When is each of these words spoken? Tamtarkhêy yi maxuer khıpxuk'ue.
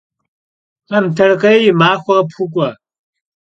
Tamtarkhêy 0.87 1.57
yi 1.63 1.71
maxuer 1.79 2.19
khıpxuk'ue. 2.23 2.69